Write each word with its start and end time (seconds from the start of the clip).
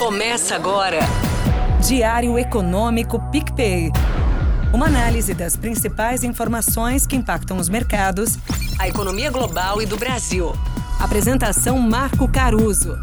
Começa 0.00 0.56
agora. 0.56 1.00
Diário 1.86 2.38
Econômico 2.38 3.20
PicPay. 3.30 3.90
Uma 4.72 4.86
análise 4.86 5.34
das 5.34 5.58
principais 5.58 6.24
informações 6.24 7.06
que 7.06 7.14
impactam 7.14 7.58
os 7.58 7.68
mercados, 7.68 8.38
a 8.80 8.88
economia 8.88 9.30
global 9.30 9.82
e 9.82 9.84
do 9.84 9.98
Brasil. 9.98 10.52
Apresentação 10.98 11.78
Marco 11.78 12.26
Caruso. 12.32 12.96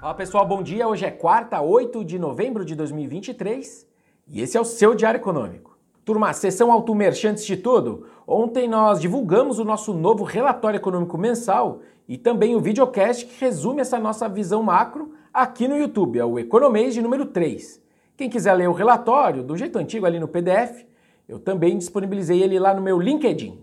Olá 0.00 0.14
pessoal, 0.14 0.46
bom 0.46 0.62
dia. 0.62 0.88
Hoje 0.88 1.04
é 1.04 1.10
quarta, 1.10 1.60
8 1.60 2.02
de 2.02 2.18
novembro 2.18 2.64
de 2.64 2.74
2023 2.74 3.86
e 4.26 4.40
esse 4.40 4.56
é 4.56 4.60
o 4.60 4.64
seu 4.64 4.94
Diário 4.94 5.18
Econômico. 5.18 5.65
Turma, 6.06 6.32
sessão 6.32 6.70
Automerchan 6.70 7.30
antes 7.30 7.44
de 7.44 7.56
tudo. 7.56 8.06
Ontem 8.28 8.68
nós 8.68 9.00
divulgamos 9.00 9.58
o 9.58 9.64
nosso 9.64 9.92
novo 9.92 10.22
relatório 10.22 10.76
econômico 10.76 11.18
mensal 11.18 11.80
e 12.06 12.16
também 12.16 12.54
o 12.54 12.60
videocast 12.60 13.26
que 13.26 13.40
resume 13.44 13.80
essa 13.80 13.98
nossa 13.98 14.28
visão 14.28 14.62
macro 14.62 15.14
aqui 15.34 15.66
no 15.66 15.76
YouTube, 15.76 16.20
é 16.20 16.24
o 16.24 16.38
Economês 16.38 16.94
de 16.94 17.02
número 17.02 17.26
3. 17.26 17.82
Quem 18.16 18.30
quiser 18.30 18.54
ler 18.54 18.68
o 18.68 18.72
relatório, 18.72 19.42
do 19.42 19.56
jeito 19.56 19.80
antigo 19.80 20.06
ali 20.06 20.20
no 20.20 20.28
PDF, 20.28 20.84
eu 21.28 21.40
também 21.40 21.76
disponibilizei 21.76 22.40
ele 22.40 22.56
lá 22.60 22.72
no 22.72 22.80
meu 22.80 23.00
LinkedIn. 23.00 23.58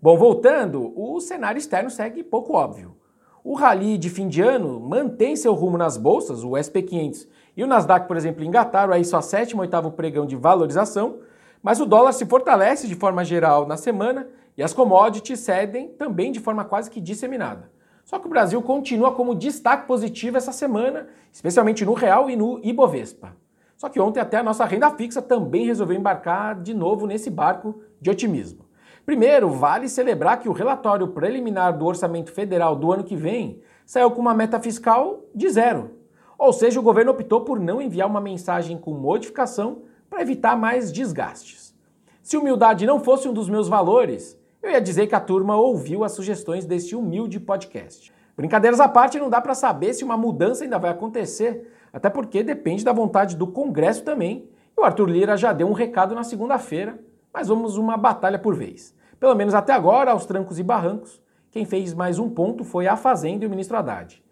Bom, 0.00 0.16
voltando, 0.16 0.92
o 0.96 1.18
cenário 1.18 1.58
externo 1.58 1.90
segue 1.90 2.22
pouco 2.22 2.52
óbvio. 2.52 2.94
O 3.42 3.54
rally 3.54 3.98
de 3.98 4.08
fim 4.08 4.28
de 4.28 4.40
ano 4.40 4.78
mantém 4.78 5.34
seu 5.34 5.52
rumo 5.52 5.76
nas 5.76 5.96
bolsas, 5.96 6.44
o 6.44 6.50
SP500 6.50 7.26
e 7.56 7.64
o 7.64 7.66
Nasdaq, 7.66 8.06
por 8.06 8.16
exemplo, 8.16 8.44
engataram 8.44 8.92
aí 8.92 9.04
sua 9.04 9.20
sétima 9.20 9.62
oitavo 9.62 9.90
pregão 9.90 10.26
de 10.26 10.36
valorização, 10.36 11.18
mas 11.66 11.80
o 11.80 11.84
dólar 11.84 12.12
se 12.12 12.24
fortalece 12.24 12.86
de 12.86 12.94
forma 12.94 13.24
geral 13.24 13.66
na 13.66 13.76
semana 13.76 14.28
e 14.56 14.62
as 14.62 14.72
commodities 14.72 15.40
cedem 15.40 15.88
também 15.88 16.30
de 16.30 16.38
forma 16.38 16.64
quase 16.64 16.88
que 16.88 17.00
disseminada. 17.00 17.72
Só 18.04 18.20
que 18.20 18.26
o 18.28 18.30
Brasil 18.30 18.62
continua 18.62 19.10
como 19.10 19.34
destaque 19.34 19.84
positivo 19.84 20.36
essa 20.36 20.52
semana, 20.52 21.08
especialmente 21.32 21.84
no 21.84 21.92
real 21.92 22.30
e 22.30 22.36
no 22.36 22.60
Ibovespa. 22.62 23.36
Só 23.76 23.88
que 23.88 23.98
ontem 23.98 24.20
até 24.20 24.36
a 24.36 24.44
nossa 24.44 24.64
renda 24.64 24.92
fixa 24.92 25.20
também 25.20 25.66
resolveu 25.66 25.98
embarcar 25.98 26.54
de 26.62 26.72
novo 26.72 27.04
nesse 27.04 27.28
barco 27.30 27.82
de 28.00 28.10
otimismo. 28.10 28.64
Primeiro, 29.04 29.50
vale 29.50 29.88
celebrar 29.88 30.38
que 30.38 30.48
o 30.48 30.52
relatório 30.52 31.08
preliminar 31.08 31.76
do 31.76 31.84
orçamento 31.84 32.30
federal 32.30 32.76
do 32.76 32.92
ano 32.92 33.02
que 33.02 33.16
vem 33.16 33.60
saiu 33.84 34.12
com 34.12 34.20
uma 34.20 34.34
meta 34.34 34.60
fiscal 34.60 35.24
de 35.34 35.48
zero. 35.48 35.96
Ou 36.38 36.52
seja, 36.52 36.78
o 36.78 36.82
governo 36.84 37.10
optou 37.10 37.40
por 37.40 37.58
não 37.58 37.82
enviar 37.82 38.06
uma 38.06 38.20
mensagem 38.20 38.78
com 38.78 38.92
modificação 38.92 39.82
para 40.08 40.22
evitar 40.22 40.56
mais 40.56 40.92
desgastes. 40.92 41.74
Se 42.22 42.36
humildade 42.36 42.86
não 42.86 42.98
fosse 42.98 43.28
um 43.28 43.32
dos 43.32 43.48
meus 43.48 43.68
valores, 43.68 44.38
eu 44.62 44.70
ia 44.70 44.80
dizer 44.80 45.06
que 45.06 45.14
a 45.14 45.20
turma 45.20 45.56
ouviu 45.56 46.02
as 46.02 46.12
sugestões 46.12 46.64
deste 46.64 46.96
humilde 46.96 47.38
podcast. 47.38 48.12
Brincadeiras 48.36 48.80
à 48.80 48.88
parte, 48.88 49.18
não 49.18 49.30
dá 49.30 49.40
para 49.40 49.54
saber 49.54 49.94
se 49.94 50.04
uma 50.04 50.16
mudança 50.16 50.64
ainda 50.64 50.78
vai 50.78 50.90
acontecer, 50.90 51.72
até 51.92 52.10
porque 52.10 52.42
depende 52.42 52.84
da 52.84 52.92
vontade 52.92 53.36
do 53.36 53.46
Congresso 53.46 54.02
também. 54.02 54.48
E 54.76 54.80
o 54.80 54.84
Arthur 54.84 55.08
Lira 55.08 55.36
já 55.36 55.52
deu 55.52 55.68
um 55.68 55.72
recado 55.72 56.14
na 56.14 56.22
segunda-feira, 56.22 56.98
mas 57.32 57.48
vamos 57.48 57.76
uma 57.76 57.96
batalha 57.96 58.38
por 58.38 58.54
vez. 58.54 58.94
Pelo 59.18 59.34
menos 59.34 59.54
até 59.54 59.72
agora, 59.72 60.10
aos 60.10 60.26
trancos 60.26 60.58
e 60.58 60.62
barrancos, 60.62 61.22
quem 61.50 61.64
fez 61.64 61.94
mais 61.94 62.18
um 62.18 62.28
ponto 62.28 62.64
foi 62.64 62.86
a 62.86 62.96
Fazenda 62.96 63.44
e 63.44 63.46
o 63.46 63.50
ministro 63.50 63.78
Haddad. 63.78 64.22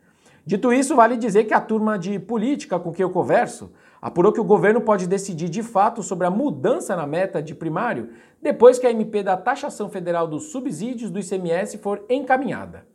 Dito 0.45 0.70
isso, 0.72 0.95
vale 0.95 1.17
dizer 1.17 1.45
que 1.45 1.55
a 1.55 1.61
turma 1.61 1.98
de 1.98 2.19
política 2.19 2.78
com 2.78 2.92
quem 2.92 3.02
eu 3.02 3.08
converso 3.08 3.72
apurou 4.05 4.34
que 4.34 4.41
o 4.41 4.44
governo 4.44 4.83
pode 4.83 5.06
decidir 5.06 5.48
de 5.48 5.62
fato 5.62 6.02
sobre 6.02 6.27
a 6.27 6.30
mudança 6.30 6.94
na 6.94 7.06
meta 7.06 7.42
de 7.42 7.55
primário 7.55 8.11
depois 8.42 8.78
que 8.78 8.86
a 8.86 8.91
MP 8.91 9.22
da 9.22 9.34
taxação 9.34 9.88
federal 9.88 10.28
dos 10.28 10.50
subsídios 10.52 11.11
do 11.11 11.19
ICMS 11.19 11.78
for 11.78 12.05
encaminhada. 12.11 12.86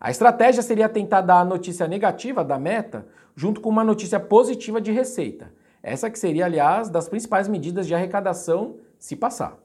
A 0.00 0.08
estratégia 0.08 0.62
seria 0.62 0.88
tentar 0.88 1.22
dar 1.22 1.40
a 1.40 1.44
notícia 1.44 1.88
negativa 1.88 2.44
da 2.44 2.60
meta 2.60 3.04
junto 3.34 3.60
com 3.60 3.70
uma 3.70 3.82
notícia 3.82 4.20
positiva 4.20 4.80
de 4.80 4.92
receita. 4.92 5.52
Essa 5.82 6.08
que 6.08 6.16
seria, 6.16 6.44
aliás, 6.44 6.88
das 6.88 7.08
principais 7.08 7.48
medidas 7.48 7.88
de 7.88 7.94
arrecadação 7.96 8.76
se 9.00 9.16
passar. 9.16 9.58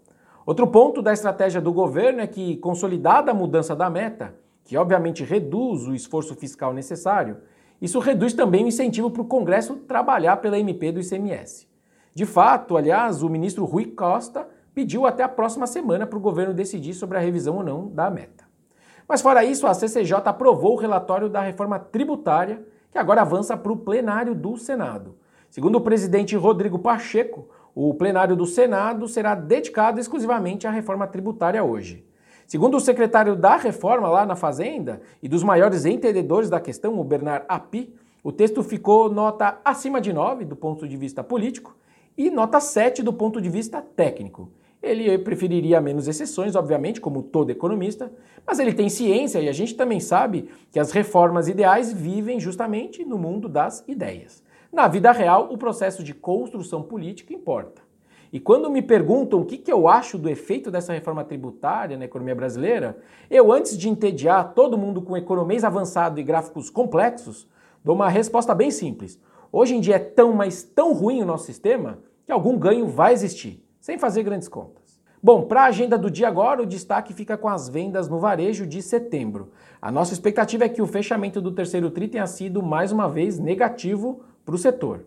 Outro 0.47 0.65
ponto 0.65 1.03
da 1.03 1.13
estratégia 1.13 1.61
do 1.61 1.71
governo 1.71 2.21
é 2.21 2.27
que, 2.27 2.57
consolidada 2.57 3.29
a 3.29 3.35
mudança 3.35 3.75
da 3.75 3.87
meta, 3.87 4.33
que 4.65 4.75
obviamente 4.75 5.23
reduz 5.23 5.87
o 5.87 5.93
esforço 5.93 6.33
fiscal 6.33 6.73
necessário, 6.73 7.37
isso 7.81 7.99
reduz 7.99 8.33
também 8.33 8.63
o 8.65 8.67
incentivo 8.67 9.11
para 9.11 9.21
o 9.21 9.25
Congresso 9.25 9.75
trabalhar 9.75 10.37
pela 10.37 10.59
MP 10.59 10.91
do 10.91 10.99
ICMS. 10.99 11.67
De 12.13 12.25
fato, 12.25 12.75
aliás, 12.75 13.21
o 13.21 13.29
ministro 13.29 13.65
Rui 13.65 13.85
Costa 13.85 14.47
pediu 14.73 15.05
até 15.05 15.23
a 15.23 15.29
próxima 15.29 15.67
semana 15.67 16.07
para 16.07 16.17
o 16.17 16.21
governo 16.21 16.53
decidir 16.53 16.93
sobre 16.93 17.17
a 17.17 17.21
revisão 17.21 17.57
ou 17.57 17.63
não 17.63 17.87
da 17.87 18.09
meta. 18.09 18.45
Mas 19.07 19.21
fora 19.21 19.43
isso, 19.45 19.65
a 19.67 19.73
CCJ 19.73 20.21
aprovou 20.25 20.73
o 20.73 20.79
relatório 20.79 21.29
da 21.29 21.41
reforma 21.41 21.79
tributária, 21.79 22.65
que 22.91 22.97
agora 22.97 23.21
avança 23.21 23.55
para 23.55 23.71
o 23.71 23.77
plenário 23.77 24.35
do 24.35 24.57
Senado. 24.57 25.15
Segundo 25.49 25.75
o 25.75 25.81
presidente 25.81 26.35
Rodrigo 26.35 26.79
Pacheco, 26.79 27.47
o 27.73 27.93
plenário 27.93 28.35
do 28.35 28.45
Senado 28.45 29.07
será 29.07 29.33
dedicado 29.35 29.99
exclusivamente 29.99 30.67
à 30.67 30.71
reforma 30.71 31.07
tributária 31.07 31.63
hoje. 31.63 32.05
Segundo 32.47 32.77
o 32.77 32.79
secretário 32.79 33.35
da 33.35 33.57
reforma 33.57 34.07
lá 34.07 34.25
na 34.25 34.33
Fazenda 34.33 35.01
e 35.21 35.27
dos 35.27 35.43
maiores 35.43 35.83
entendedores 35.83 36.49
da 36.49 36.61
questão, 36.61 36.97
o 36.97 37.03
Bernard 37.03 37.43
Api, 37.49 37.93
o 38.23 38.31
texto 38.31 38.63
ficou 38.63 39.11
nota 39.11 39.59
acima 39.65 39.99
de 39.99 40.13
9 40.13 40.45
do 40.45 40.55
ponto 40.55 40.87
de 40.87 40.95
vista 40.95 41.21
político 41.21 41.75
e 42.17 42.29
nota 42.29 42.61
7 42.61 43.03
do 43.03 43.11
ponto 43.11 43.41
de 43.41 43.49
vista 43.49 43.81
técnico. 43.81 44.49
Ele 44.81 45.17
preferiria 45.17 45.81
menos 45.81 46.07
exceções, 46.07 46.55
obviamente, 46.55 47.01
como 47.01 47.21
todo 47.21 47.49
economista, 47.49 48.09
mas 48.45 48.59
ele 48.59 48.73
tem 48.73 48.87
ciência 48.87 49.39
e 49.39 49.49
a 49.49 49.53
gente 49.53 49.75
também 49.75 49.99
sabe 49.99 50.49
que 50.71 50.79
as 50.79 50.91
reformas 50.91 51.49
ideais 51.49 51.91
vivem 51.91 52.39
justamente 52.39 53.03
no 53.03 53.17
mundo 53.17 53.49
das 53.49 53.83
ideias. 53.89 54.41
Na 54.71 54.87
vida 54.87 55.11
real, 55.11 55.51
o 55.51 55.57
processo 55.57 56.01
de 56.01 56.13
construção 56.13 56.81
política 56.81 57.33
importa. 57.33 57.86
E 58.31 58.39
quando 58.39 58.69
me 58.69 58.81
perguntam 58.81 59.39
o 59.39 59.45
que, 59.45 59.57
que 59.57 59.71
eu 59.71 59.87
acho 59.87 60.17
do 60.17 60.29
efeito 60.29 60.69
dessa 60.69 60.93
reforma 60.93 61.23
tributária 61.23 61.97
na 61.97 62.05
economia 62.05 62.35
brasileira, 62.35 62.97
eu, 63.29 63.51
antes 63.51 63.77
de 63.77 63.89
entediar 63.89 64.53
todo 64.53 64.77
mundo 64.77 65.01
com 65.01 65.15
economês 65.15 65.63
avançado 65.63 66.19
e 66.19 66.23
gráficos 66.23 66.69
complexos, 66.69 67.47
dou 67.83 67.95
uma 67.95 68.09
resposta 68.09 68.53
bem 68.53 68.69
simples. 68.69 69.19
Hoje 69.51 69.75
em 69.75 69.79
dia 69.79 69.95
é 69.95 69.99
tão, 69.99 70.33
mas 70.33 70.63
tão 70.63 70.93
ruim 70.93 71.21
o 71.21 71.25
nosso 71.25 71.45
sistema 71.45 71.99
que 72.25 72.31
algum 72.31 72.57
ganho 72.57 72.87
vai 72.87 73.13
existir, 73.13 73.63
sem 73.79 73.97
fazer 73.97 74.23
grandes 74.23 74.49
contas. 74.49 74.99
Bom, 75.23 75.43
para 75.43 75.63
a 75.63 75.67
agenda 75.67 75.97
do 75.97 76.11
dia 76.11 76.27
agora, 76.27 76.61
o 76.61 76.65
destaque 76.65 77.13
fica 77.13 77.37
com 77.37 77.47
as 77.47 77.67
vendas 77.67 78.07
no 78.07 78.19
varejo 78.19 78.67
de 78.67 78.81
setembro. 78.81 79.51
A 79.81 79.91
nossa 79.91 80.13
expectativa 80.13 80.65
é 80.65 80.69
que 80.69 80.81
o 80.81 80.87
fechamento 80.87 81.41
do 81.41 81.51
terceiro 81.51 81.89
TRI 81.89 82.07
tenha 82.07 82.27
sido 82.27 82.61
mais 82.61 82.91
uma 82.91 83.09
vez 83.09 83.39
negativo 83.39 84.21
para 84.45 84.53
o 84.53 84.57
setor. 84.57 85.05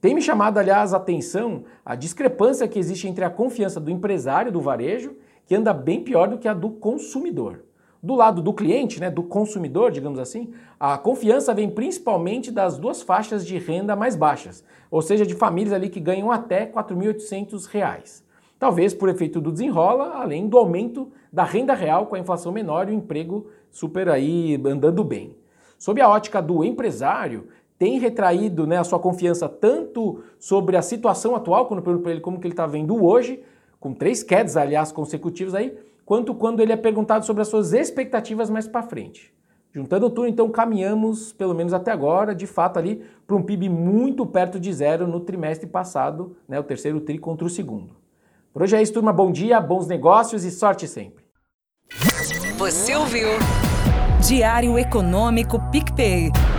Tem 0.00 0.14
me 0.14 0.22
chamado, 0.22 0.58
aliás, 0.58 0.94
a 0.94 0.96
atenção 0.96 1.64
a 1.84 1.96
discrepância 1.96 2.68
que 2.68 2.78
existe 2.78 3.08
entre 3.08 3.24
a 3.24 3.30
confiança 3.30 3.80
do 3.80 3.90
empresário 3.90 4.52
do 4.52 4.60
varejo, 4.60 5.16
que 5.44 5.56
anda 5.56 5.72
bem 5.72 6.04
pior 6.04 6.28
do 6.28 6.38
que 6.38 6.46
a 6.46 6.54
do 6.54 6.70
consumidor. 6.70 7.64
Do 8.00 8.14
lado 8.14 8.40
do 8.40 8.52
cliente, 8.52 9.00
né, 9.00 9.10
do 9.10 9.24
consumidor, 9.24 9.90
digamos 9.90 10.20
assim, 10.20 10.52
a 10.78 10.96
confiança 10.96 11.52
vem 11.52 11.68
principalmente 11.68 12.52
das 12.52 12.78
duas 12.78 13.02
faixas 13.02 13.44
de 13.44 13.58
renda 13.58 13.96
mais 13.96 14.14
baixas, 14.14 14.62
ou 14.88 15.02
seja, 15.02 15.26
de 15.26 15.34
famílias 15.34 15.72
ali 15.72 15.88
que 15.88 15.98
ganham 15.98 16.30
até 16.30 16.60
R$ 16.60 16.72
4.800. 16.74 18.22
Talvez 18.56 18.94
por 18.94 19.08
efeito 19.08 19.40
do 19.40 19.50
desenrola, 19.50 20.12
além 20.14 20.48
do 20.48 20.58
aumento 20.58 21.10
da 21.32 21.42
renda 21.42 21.74
real 21.74 22.06
com 22.06 22.14
a 22.14 22.20
inflação 22.20 22.52
menor 22.52 22.88
e 22.88 22.92
o 22.92 22.94
emprego 22.94 23.48
super 23.68 24.08
aí 24.08 24.60
andando 24.64 25.02
bem. 25.02 25.36
Sob 25.76 26.00
a 26.00 26.08
ótica 26.08 26.42
do 26.42 26.64
empresário, 26.64 27.46
tem 27.78 27.98
retraído 27.98 28.66
né, 28.66 28.76
a 28.76 28.84
sua 28.84 28.98
confiança 28.98 29.48
tanto 29.48 30.22
sobre 30.38 30.76
a 30.76 30.82
situação 30.82 31.36
atual, 31.36 31.66
quando 31.66 31.78
eu 31.78 31.84
pergunto 31.84 32.02
para 32.02 32.12
ele 32.12 32.20
como 32.20 32.40
que 32.40 32.46
ele 32.46 32.52
está 32.52 32.66
vendo 32.66 33.04
hoje, 33.04 33.42
com 33.78 33.94
três 33.94 34.22
quedas, 34.22 34.56
aliás, 34.56 34.90
consecutivas 34.90 35.54
aí, 35.54 35.78
quanto 36.04 36.34
quando 36.34 36.60
ele 36.60 36.72
é 36.72 36.76
perguntado 36.76 37.24
sobre 37.24 37.42
as 37.42 37.48
suas 37.48 37.72
expectativas 37.72 38.50
mais 38.50 38.66
para 38.66 38.82
frente. 38.82 39.32
Juntando 39.70 40.10
tudo, 40.10 40.26
então 40.26 40.50
caminhamos, 40.50 41.32
pelo 41.32 41.54
menos 41.54 41.72
até 41.72 41.92
agora, 41.92 42.34
de 42.34 42.46
fato 42.46 42.78
ali, 42.78 43.04
para 43.26 43.36
um 43.36 43.42
PIB 43.42 43.68
muito 43.68 44.26
perto 44.26 44.58
de 44.58 44.72
zero 44.72 45.06
no 45.06 45.20
trimestre 45.20 45.68
passado, 45.68 46.36
né, 46.48 46.58
o 46.58 46.64
terceiro 46.64 47.00
tri 47.00 47.18
contra 47.18 47.46
o 47.46 47.50
segundo. 47.50 47.94
Por 48.52 48.62
hoje 48.62 48.74
é 48.74 48.82
isso, 48.82 48.94
turma. 48.94 49.12
Bom 49.12 49.30
dia, 49.30 49.60
bons 49.60 49.86
negócios 49.86 50.44
e 50.44 50.50
sorte 50.50 50.88
sempre. 50.88 51.24
Você 52.56 52.96
ouviu? 52.96 53.28
Diário 54.26 54.76
Econômico 54.78 55.60
PicPay. 55.70 56.32